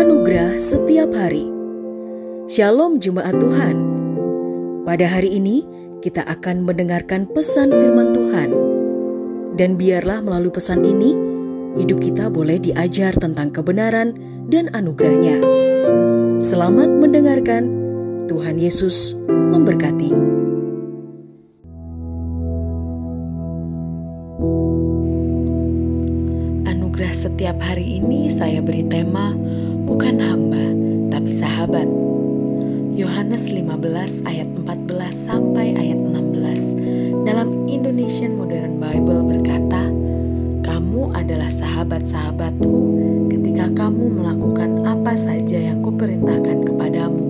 Anugerah 0.00 0.56
setiap 0.56 1.12
hari. 1.12 1.44
Shalom 2.48 3.04
jemaat 3.04 3.36
Tuhan. 3.36 3.76
Pada 4.88 5.04
hari 5.04 5.36
ini 5.36 5.60
kita 6.00 6.24
akan 6.24 6.64
mendengarkan 6.64 7.28
pesan 7.28 7.68
firman 7.68 8.16
Tuhan. 8.16 8.48
Dan 9.60 9.76
biarlah 9.76 10.24
melalui 10.24 10.56
pesan 10.56 10.88
ini 10.88 11.12
hidup 11.76 12.00
kita 12.00 12.32
boleh 12.32 12.56
diajar 12.56 13.12
tentang 13.12 13.52
kebenaran 13.52 14.16
dan 14.48 14.72
anugerahnya. 14.72 15.44
Selamat 16.40 16.88
mendengarkan. 16.88 17.68
Tuhan 18.24 18.56
Yesus 18.56 19.20
memberkati. 19.28 20.16
Anugerah 26.64 27.12
setiap 27.12 27.60
hari 27.60 28.00
ini 28.00 28.32
saya 28.32 28.64
beri 28.64 28.88
tema 28.88 29.36
bukan 29.90 30.22
hamba 30.22 30.70
tapi 31.10 31.34
sahabat. 31.34 31.90
Yohanes 32.94 33.50
15 33.50 34.22
ayat 34.22 34.46
14 34.46 35.10
sampai 35.10 35.74
ayat 35.74 35.98
16 35.98 37.26
dalam 37.26 37.66
Indonesian 37.66 38.38
Modern 38.38 38.78
Bible 38.78 39.26
berkata, 39.26 39.90
"Kamu 40.62 41.10
adalah 41.10 41.50
sahabat-sahabatku 41.50 42.76
ketika 43.34 43.66
kamu 43.82 44.22
melakukan 44.22 44.86
apa 44.86 45.18
saja 45.18 45.58
yang 45.58 45.82
kuperintahkan 45.82 46.62
kepadamu. 46.62 47.26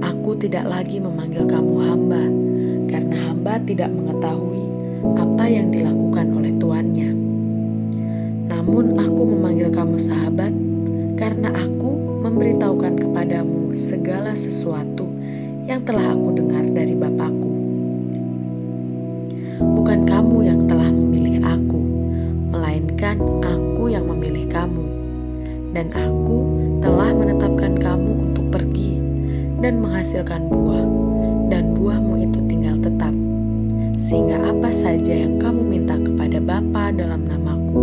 Aku 0.00 0.32
tidak 0.40 0.64
lagi 0.64 0.96
memanggil 0.96 1.44
kamu 1.44 1.74
hamba, 1.76 2.24
karena 2.88 3.16
hamba 3.28 3.60
tidak 3.68 3.92
mengetahui 3.92 4.64
apa 5.20 5.44
yang 5.44 5.68
dilakukan 5.68 6.32
oleh 6.32 6.56
tuannya. 6.56 7.10
Namun 8.48 8.96
aku 8.96 9.22
memanggil 9.28 9.68
kamu 9.68 10.00
sahabat 10.00 10.53
sesuatu 14.36 15.08
yang 15.64 15.80
telah 15.86 16.12
aku 16.12 16.34
dengar 16.36 16.66
dari 16.68 16.92
Bapakku. 16.92 17.50
Bukan 19.62 20.04
kamu 20.04 20.38
yang 20.44 20.60
telah 20.68 20.92
memilih 20.92 21.40
aku, 21.40 21.80
melainkan 22.52 23.16
aku 23.40 23.88
yang 23.88 24.04
memilih 24.04 24.44
kamu. 24.50 24.84
Dan 25.74 25.90
aku 25.96 26.38
telah 26.84 27.10
menetapkan 27.10 27.74
kamu 27.80 28.30
untuk 28.30 28.46
pergi 28.52 29.00
dan 29.64 29.80
menghasilkan 29.80 30.52
buah, 30.52 30.86
dan 31.48 31.72
buahmu 31.72 32.28
itu 32.28 32.38
tinggal 32.44 32.76
tetap. 32.78 33.10
Sehingga 33.96 34.36
apa 34.52 34.68
saja 34.68 35.16
yang 35.16 35.40
kamu 35.40 35.64
minta 35.64 35.96
kepada 35.96 36.36
Bapa 36.44 36.92
dalam 36.92 37.24
namaku, 37.24 37.80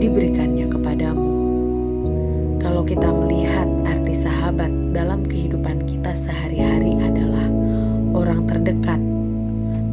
diberikannya 0.00 0.64
kepadamu. 0.72 1.30
Kalau 2.56 2.80
kita 2.80 3.12
melihat 3.12 3.68
arti 3.84 4.16
sahabat 4.16 4.72
dalam 4.96 5.20
kehidupan 5.28 5.59
kita 6.10 6.26
sehari-hari 6.26 6.98
adalah 7.06 7.46
orang 8.18 8.42
terdekat, 8.42 8.98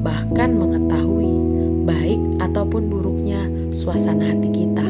bahkan 0.01 0.49
mengetahui 0.57 1.37
baik 1.85 2.17
ataupun 2.41 2.89
buruknya 2.89 3.45
suasana 3.69 4.25
hati 4.25 4.49
kita. 4.49 4.81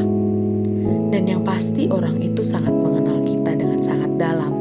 Dan 1.12 1.28
yang 1.28 1.44
pasti 1.44 1.84
orang 1.92 2.16
itu 2.24 2.40
sangat 2.40 2.72
mengenal 2.72 3.28
kita 3.28 3.60
dengan 3.60 3.76
sangat 3.76 4.08
dalam. 4.16 4.56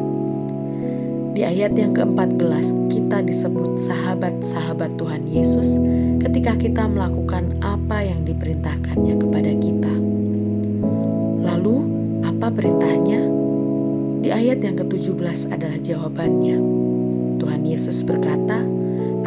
Di 1.40 1.48
ayat 1.48 1.72
yang 1.80 1.96
ke-14 1.96 2.92
kita 2.92 3.24
disebut 3.24 3.80
sahabat-sahabat 3.80 4.92
Tuhan 5.00 5.24
Yesus 5.24 5.80
ketika 6.20 6.52
kita 6.60 6.84
melakukan 6.84 7.48
apa 7.64 8.04
yang 8.04 8.28
diperintahkannya 8.28 9.16
kepada 9.16 9.52
kita. 9.56 9.94
Lalu, 11.48 11.78
apa 12.28 12.52
perintahnya? 12.52 13.37
Di 14.18 14.34
ayat 14.34 14.66
yang 14.66 14.76
ke-17 14.82 15.54
adalah 15.54 15.78
jawabannya. 15.78 16.58
Tuhan 17.38 17.62
Yesus 17.64 18.02
berkata, 18.02 18.66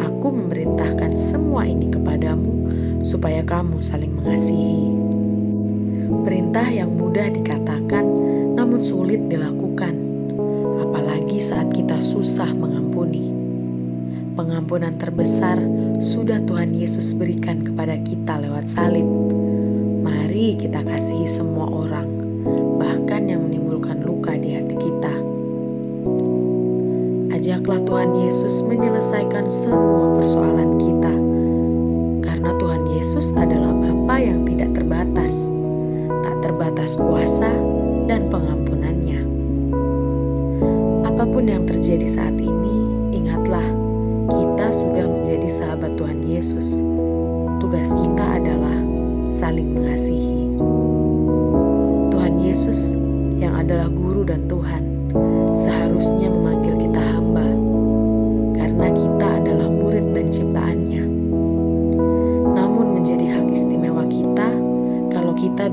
Aku 0.01 0.33
memerintahkan 0.35 1.15
semua 1.15 1.63
ini 1.63 1.87
kepadamu 1.87 2.67
supaya 2.99 3.41
kamu 3.41 3.79
saling 3.79 4.11
mengasihi. 4.11 4.91
Perintah 6.27 6.67
yang 6.67 6.93
mudah 6.99 7.31
dikatakan 7.31 8.03
namun 8.53 8.83
sulit 8.83 9.25
dilakukan, 9.31 9.95
apalagi 10.83 11.39
saat 11.39 11.71
kita 11.71 11.97
susah 12.03 12.51
mengampuni. 12.51 13.31
Pengampunan 14.35 14.91
terbesar 14.99 15.57
sudah 16.03 16.43
Tuhan 16.43 16.75
Yesus 16.75 17.15
berikan 17.15 17.63
kepada 17.63 17.95
kita 18.03 18.43
lewat 18.43 18.67
salib. 18.67 19.07
Mari 20.03 20.59
kita 20.59 20.83
kasihi 20.83 21.27
semua 21.31 21.67
orang, 21.67 22.10
Tuhan 28.01 28.17
Yesus 28.17 28.65
menyelesaikan 28.65 29.45
semua 29.45 30.17
persoalan 30.17 30.73
kita, 30.81 31.13
karena 32.25 32.49
Tuhan 32.57 32.89
Yesus 32.97 33.29
adalah 33.37 33.77
Bapa 33.77 34.17
yang 34.17 34.41
tidak 34.41 34.73
terbatas, 34.73 35.53
tak 36.09 36.33
terbatas 36.41 36.97
kuasa 36.97 37.53
dan 38.09 38.25
pengampunannya. 38.33 39.21
Apa 41.13 41.29
pun 41.29 41.45
yang 41.45 41.69
terjadi 41.69 42.09
saat 42.09 42.33
ini, 42.41 42.89
ingatlah 43.13 43.61
kita 44.33 44.73
sudah 44.73 45.05
menjadi 45.05 45.45
sahabat 45.45 45.93
Tuhan 45.93 46.25
Yesus. 46.25 46.81
Tugas 47.61 47.93
kita 47.93 48.41
adalah 48.41 48.81
saling 49.29 49.77
mengasihi. 49.77 50.49
Tuhan 52.09 52.41
Yesus 52.41 52.97
yang 53.37 53.53
adalah 53.61 53.93
guru 53.93 54.25
dan 54.25 54.49
Tuhan 54.49 54.89
seharusnya 55.53 56.33
memanggil 56.33 56.81
kita 56.81 56.90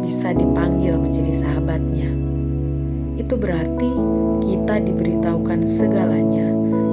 bisa 0.03 0.35
dipanggil 0.35 0.97
menjadi 0.99 1.45
sahabatnya. 1.45 2.11
Itu 3.19 3.35
berarti 3.35 3.93
kita 4.47 4.81
diberitahukan 4.87 5.67
segalanya 5.67 6.49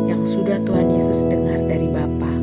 yang 0.09 0.25
sudah 0.25 0.59
Tuhan 0.65 0.89
Yesus 0.91 1.25
dengar 1.29 1.61
dari 1.65 1.87
Bapa. 1.89 2.33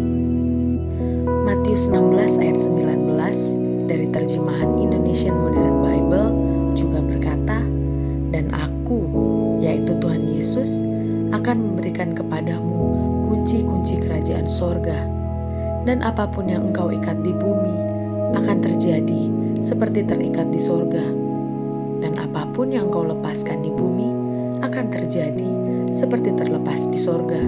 Matius 1.42 1.90
16 1.90 2.42
ayat 2.42 2.58
19 2.58 3.90
dari 3.90 4.06
terjemahan 4.08 4.78
Indonesian 4.78 5.36
Modern 5.36 5.82
Bible 5.82 6.28
juga 6.72 7.04
berkata, 7.04 7.60
"Dan 8.32 8.48
aku, 8.54 9.02
yaitu 9.60 9.92
Tuhan 9.98 10.30
Yesus, 10.30 10.80
akan 11.32 11.72
memberikan 11.72 12.14
kepadamu 12.14 12.94
kunci-kunci 13.26 13.98
kerajaan 14.00 14.46
sorga, 14.46 15.08
dan 15.88 16.04
apa 16.06 16.30
pun 16.30 16.46
yang 16.46 16.70
engkau 16.70 16.92
ikat 16.94 17.18
di 17.26 17.34
bumi 17.34 17.74
akan 18.38 18.62
terjadi 18.62 19.41
seperti 19.62 20.02
terikat 20.02 20.50
di 20.50 20.58
sorga, 20.58 21.06
dan 22.02 22.18
apa 22.18 22.50
pun 22.50 22.74
yang 22.74 22.90
engkau 22.90 23.06
lepaskan 23.06 23.62
di 23.62 23.70
bumi 23.70 24.10
akan 24.66 24.90
terjadi 24.90 25.46
seperti 25.94 26.34
terlepas 26.34 26.90
di 26.90 26.98
sorga." 26.98 27.38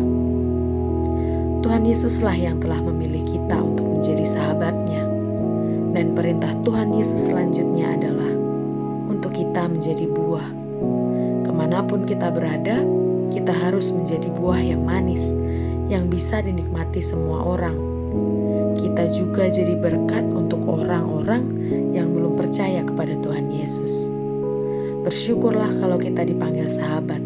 Tuhan 1.65 1.89
Yesuslah 1.89 2.37
yang 2.37 2.61
telah 2.61 2.79
memilih 2.79 3.25
kita 3.25 3.57
untuk 3.59 3.89
menjadi 3.99 4.23
sahabatnya. 4.23 5.03
Dan 5.95 6.13
perintah 6.13 6.51
Tuhan 6.67 6.91
Yesus 6.91 7.31
selanjutnya 7.31 7.95
adalah 7.95 8.35
untuk 9.09 9.31
kita 9.33 9.71
menjadi 9.71 10.11
buah. 10.11 10.49
Ke 11.47 11.51
mana 11.55 11.87
pun 11.87 12.03
kita 12.05 12.35
berada, 12.35 12.83
kita 13.31 13.55
harus 13.55 13.95
menjadi 13.95 14.29
buah 14.35 14.59
yang 14.59 14.83
manis, 14.83 15.39
yang 15.87 16.11
bisa 16.11 16.43
dinikmati 16.43 16.99
semua 16.99 17.47
orang. 17.47 17.94
Kita 18.85 19.09
juga 19.09 19.49
jadi 19.49 19.81
berkat 19.81 20.29
untuk 20.29 20.61
orang-orang 20.69 21.49
yang 21.97 22.13
belum 22.13 22.37
percaya 22.37 22.85
kepada 22.85 23.17
Tuhan 23.25 23.49
Yesus. 23.49 24.13
Bersyukurlah 25.01 25.81
kalau 25.81 25.97
kita 25.97 26.29
dipanggil 26.29 26.69
sahabat. 26.69 27.25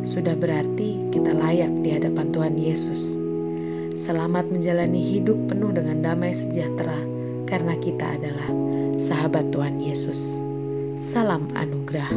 Sudah 0.00 0.32
berarti 0.32 1.04
kita 1.12 1.36
layak 1.36 1.76
di 1.84 1.92
hadapan 1.92 2.32
Tuhan 2.32 2.56
Yesus. 2.56 3.20
Selamat 3.92 4.48
menjalani 4.48 5.00
hidup 5.04 5.36
penuh 5.44 5.76
dengan 5.76 6.00
damai 6.00 6.32
sejahtera 6.32 6.96
karena 7.44 7.76
kita 7.84 8.16
adalah 8.16 8.48
sahabat 8.96 9.52
Tuhan 9.52 9.84
Yesus. 9.84 10.40
Salam 10.96 11.52
anugerah. 11.52 12.16